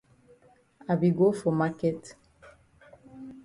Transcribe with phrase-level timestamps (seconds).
[0.91, 2.03] I be go for maket.